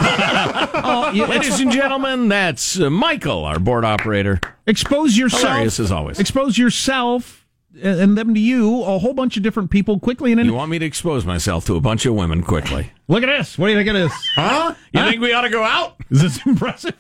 [0.79, 4.41] Oh, you- Ladies and gentlemen, that's uh, Michael, our board operator.
[4.67, 5.43] expose yourself.
[5.43, 6.19] Hilarious as always.
[6.21, 7.47] Expose yourself
[7.83, 10.33] and and them to you, a whole bunch of different people quickly.
[10.33, 12.91] And then You want me to expose myself to a bunch of women quickly?
[13.09, 13.59] look at this.
[13.59, 14.13] What do you think of this?
[14.35, 14.75] Huh?
[14.93, 15.97] You think we ought to go out?
[16.11, 16.95] Is this impressive?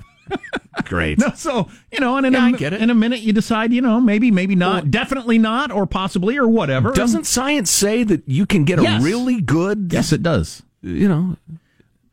[0.84, 1.18] Great.
[1.26, 2.82] No, so you know, and in, Yeah, a, I get it.
[2.82, 6.46] in a minute you decide, you know, maybe, maybe not, definitely not, or possibly, or
[6.48, 6.92] whatever.
[6.92, 9.00] Doesn't science say that you can get Yes.
[9.02, 10.62] a really good, yes, it does.
[10.82, 11.36] you know,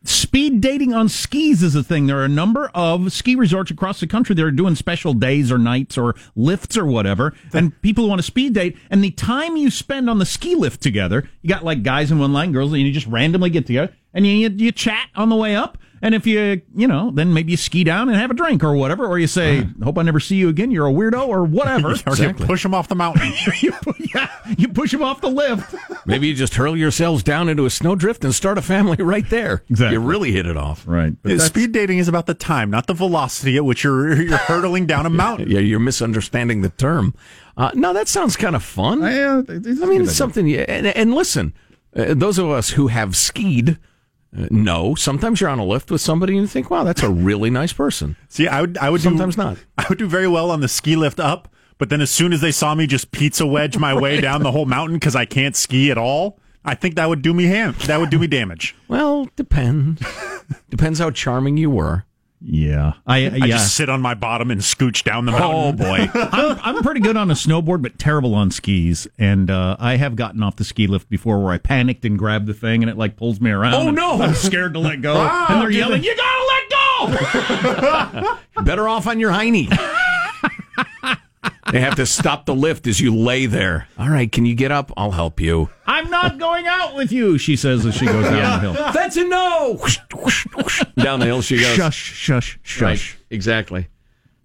[0.06, 2.08] Speed dating on skis is a thing.
[2.08, 5.50] There are a number of ski resorts across the country that are doing special days
[5.50, 7.34] or nights or lifts or whatever.
[7.54, 8.78] And people want to speed date.
[8.90, 12.20] And the time you spend on the ski lift together, you got like guys in
[12.20, 15.38] one line, girls, and you just randomly get together and you, you chat on the
[15.38, 15.78] way up.
[16.04, 18.76] And if you, you know, then maybe you ski down and have a drink or
[18.76, 21.96] whatever, or you say, "Hope I never see you again." You're a weirdo or whatever.
[22.06, 23.32] Or you push them off the mountain.
[23.62, 23.74] you,
[24.14, 25.74] yeah, you push them off the lift.
[26.06, 29.64] maybe you just hurl yourselves down into a snowdrift and start a family right there.
[29.70, 29.94] Exactly.
[29.94, 30.86] You really hit it off.
[30.86, 31.14] Right.
[31.24, 34.86] Yeah, Speed dating is about the time, not the velocity at which you're you're hurtling
[34.86, 35.50] down a mountain.
[35.50, 37.16] Yeah, you're misunderstanding the term.
[37.56, 39.02] Uh, no, that sounds kind of fun.
[39.02, 40.46] Yeah, I mean, it's something.
[40.48, 41.54] You, and, and listen,
[41.96, 43.78] uh, those of us who have skied
[44.38, 47.10] uh, know sometimes you're on a lift with somebody and you think, "Wow, that's a
[47.10, 49.58] really nice person." See, I would I would Sometimes do, not.
[49.78, 52.42] I would do very well on the ski lift up, but then as soon as
[52.42, 55.56] they saw me just pizza wedge my way down the whole mountain because I can't
[55.56, 57.76] ski at all, I think that would do me ham.
[57.86, 58.76] That would do me damage.
[58.88, 60.02] Well, depends.
[60.70, 62.06] depends how charming you were.
[62.46, 63.46] Yeah, I, I yeah.
[63.48, 65.50] just sit on my bottom and scooch down the mountain.
[65.54, 69.08] Oh boy, I'm, I'm pretty good on a snowboard, but terrible on skis.
[69.18, 72.48] And uh, I have gotten off the ski lift before where I panicked and grabbed
[72.48, 73.76] the thing, and it like pulls me around.
[73.76, 74.22] Oh, no.
[74.22, 79.22] I'm scared to let go, and they're yelling, "You gotta let go!" Better off on
[79.22, 79.70] your hiney.
[81.74, 83.88] they have to stop the lift as you lay there.
[83.98, 84.92] All right, can you get up?
[84.96, 85.70] I'll help you.
[85.88, 88.74] I'm not going out with you, she says as she goes down the hill.
[88.94, 89.80] That's a no.
[90.98, 91.76] Down the hill she goes.
[91.76, 92.82] Shush, shush, shush.
[92.82, 93.88] Right, exactly.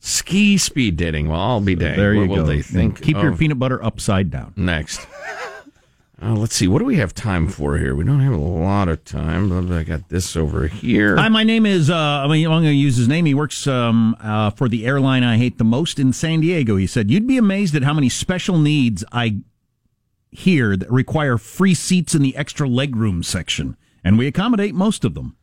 [0.00, 1.28] Ski speed dating.
[1.28, 1.96] Well, I'll be dang.
[1.96, 2.34] There you what go.
[2.36, 3.02] will they think?
[3.02, 4.54] Keep your of peanut butter upside down.
[4.56, 5.06] next.
[6.20, 6.66] Uh, let's see.
[6.66, 7.94] What do we have time for here?
[7.94, 11.16] We don't have a lot of time, but I got this over here.
[11.16, 11.90] Hi, my name is.
[11.90, 13.24] Uh, I mean, I'm going to use his name.
[13.24, 16.74] He works um, uh, for the airline I hate the most in San Diego.
[16.74, 19.42] He said, "You'd be amazed at how many special needs I
[20.30, 25.14] hear that require free seats in the extra legroom section, and we accommodate most of
[25.14, 25.36] them."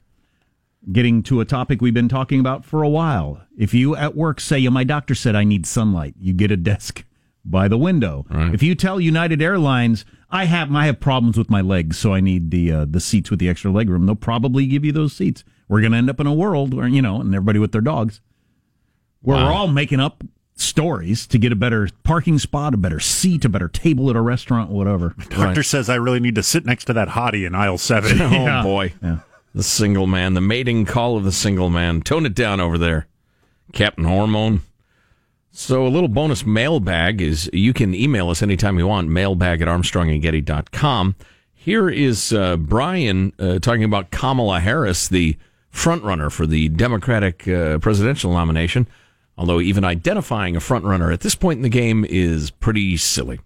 [0.91, 3.41] Getting to a topic we've been talking about for a while.
[3.57, 7.05] If you at work say, my doctor said I need sunlight," you get a desk
[7.45, 8.25] by the window.
[8.29, 12.19] If you tell United Airlines, "I have I have problems with my legs, so I
[12.19, 15.13] need the uh, the seats with the extra leg room, they'll probably give you those
[15.13, 15.43] seats.
[15.67, 17.81] We're going to end up in a world where you know, and everybody with their
[17.81, 18.21] dogs,
[19.21, 20.23] where we're all making up
[20.57, 24.21] stories to get a better parking spot, a better seat, a better table at a
[24.21, 25.13] restaurant, whatever.
[25.29, 28.21] Doctor says I really need to sit next to that hottie in aisle seven.
[28.21, 28.63] oh Yeah.
[28.63, 29.19] boy, Yeah.
[29.53, 32.01] the single man, the mating call of the single man.
[32.01, 33.07] Tone it down over there,
[33.73, 34.61] Captain Hormone.
[35.57, 39.69] So a little bonus mailbag is you can email us anytime you want, mailbag at
[39.69, 41.15] armstrongandgetty.com.
[41.53, 45.37] Here is uh, Brian uh, talking about Kamala Harris, the
[45.71, 48.85] frontrunner for the Democratic uh, presidential nomination.
[49.37, 53.39] Although even identifying a frontrunner at this point in the game is pretty silly.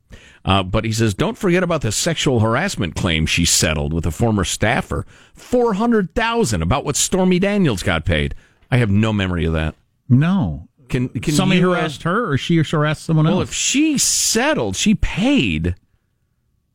[0.43, 4.12] Uh, but he says, don't forget about the sexual harassment claim she settled with a
[4.12, 5.05] former staffer.
[5.36, 8.34] 400000 about what Stormy Daniels got paid.
[8.72, 9.76] I have no memory of that.
[10.10, 10.68] No.
[10.90, 13.38] Can, can Somebody you, uh, harassed her, or she harassed someone well, else?
[13.38, 15.76] Well, if she settled, she paid.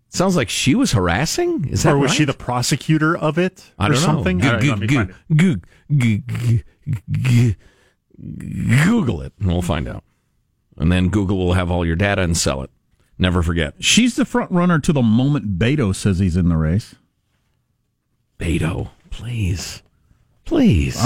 [0.09, 1.69] Sounds like she was harassing.
[1.69, 2.17] Is that or was right?
[2.19, 4.07] she the prosecutor of it I or don't know.
[4.07, 4.41] something?
[4.41, 5.05] G- I don't g- know.
[5.07, 5.61] G- it.
[5.97, 6.65] g- g- g-
[7.11, 7.57] g-
[8.85, 10.05] Google it, and we'll find out.
[10.77, 12.71] And then Google will have all your data and sell it.
[13.19, 13.75] Never forget.
[13.81, 16.95] She's the front runner to the moment Beto says he's in the race.
[18.39, 19.83] Beto, please,
[20.45, 20.97] please,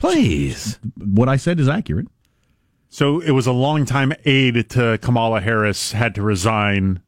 [0.00, 0.78] please.
[0.96, 2.08] What I said is accurate.
[2.88, 7.00] So it was a longtime aide to Kamala Harris had to resign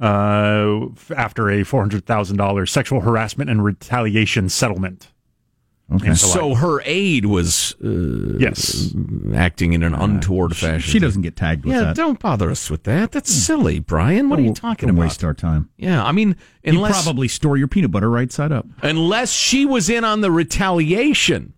[0.00, 0.86] uh,
[1.16, 5.12] after a four hundred thousand dollars sexual harassment and retaliation settlement.
[5.92, 6.14] Okay.
[6.14, 8.94] So her aide was uh, yes
[9.34, 10.80] acting in an untoward fashion.
[10.80, 11.96] She doesn't get tagged with Yeah, that.
[11.96, 13.10] don't bother us with that.
[13.10, 14.28] That's silly, Brian.
[14.28, 15.02] What are you talking Don't about?
[15.08, 15.68] waste our time.
[15.76, 18.66] Yeah, I mean, You probably store your peanut butter right side up.
[18.82, 21.54] unless she was in on the retaliation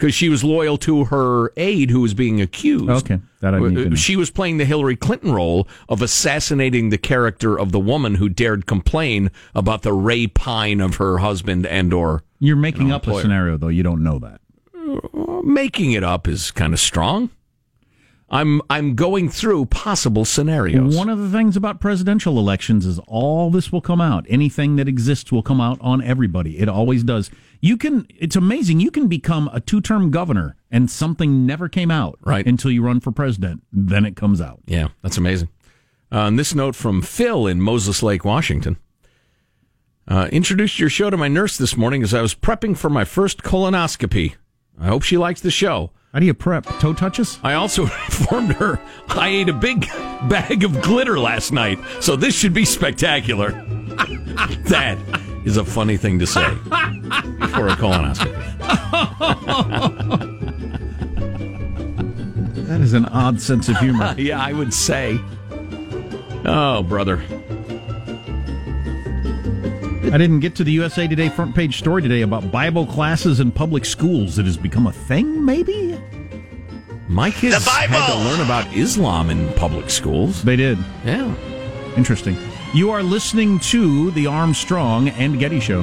[0.00, 2.88] because she was loyal to her aide who was being accused.
[2.88, 3.94] Okay, that I to uh, know.
[3.94, 8.30] She was playing the Hillary Clinton role of assassinating the character of the woman who
[8.30, 13.20] dared complain about the rapine of her husband and or You're making No, up a
[13.20, 13.68] scenario, though.
[13.68, 14.40] You don't know that.
[14.74, 17.28] Uh, making it up is kind of strong.
[18.32, 20.96] I'm I'm going through possible scenarios.
[20.96, 24.24] One of the things about presidential elections is all this will come out.
[24.28, 26.58] Anything that exists will come out on everybody.
[26.58, 27.30] It always does.
[27.60, 28.06] You can.
[28.18, 28.78] It's amazing.
[28.80, 32.46] You can become a two-term governor and something never came out Right.
[32.46, 33.64] until you run for president.
[33.72, 34.60] Then it comes out.
[34.64, 35.48] Yeah, that's amazing.
[36.12, 38.76] Uh, this note from Phil in Moses Lake, Washington.
[40.08, 43.04] Uh, introduced your show to my nurse this morning as I was prepping for my
[43.04, 44.34] first colonoscopy.
[44.80, 45.90] I hope she likes the show.
[46.12, 46.64] How do you prep?
[46.80, 47.38] Toe touches?
[47.44, 48.80] I also informed her
[49.10, 49.86] I ate a big
[50.28, 53.50] bag of glitter last night, so this should be spectacular.
[54.68, 54.98] that
[55.44, 58.36] is a funny thing to say before a colonoscopy.
[62.70, 64.14] That is an odd sense of humor.
[64.16, 65.18] yeah, I would say.
[66.44, 67.20] Oh, brother.
[70.12, 73.50] I didn't get to the USA Today front page story today about Bible classes in
[73.50, 74.38] public schools.
[74.38, 75.89] It has become a thing, maybe?
[77.10, 80.44] My kids had to learn about Islam in public schools.
[80.44, 80.78] They did.
[81.04, 81.34] Yeah.
[81.96, 82.36] Interesting.
[82.72, 85.82] You are listening to the Armstrong and Getty Show.